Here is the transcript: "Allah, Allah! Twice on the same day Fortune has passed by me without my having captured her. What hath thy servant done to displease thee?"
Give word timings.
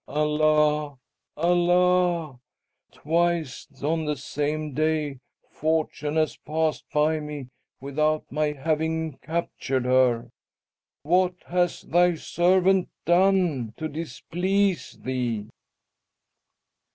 "Allah, 0.07 0.97
Allah! 1.37 2.39
Twice 2.91 3.67
on 3.83 4.05
the 4.05 4.15
same 4.15 4.73
day 4.73 5.19
Fortune 5.51 6.15
has 6.15 6.37
passed 6.37 6.85
by 6.91 7.19
me 7.19 7.49
without 7.79 8.23
my 8.31 8.53
having 8.53 9.19
captured 9.19 9.85
her. 9.85 10.31
What 11.03 11.35
hath 11.45 11.81
thy 11.81 12.15
servant 12.15 12.89
done 13.05 13.75
to 13.77 13.87
displease 13.87 14.93
thee?" 14.99 15.49